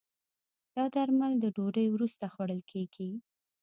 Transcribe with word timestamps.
دا 0.75 0.83
درمل 0.95 1.33
د 1.39 1.45
ډوډی 1.55 1.87
وروسته 1.91 2.25
خوړل 2.33 2.61
کېږي. 2.71 3.09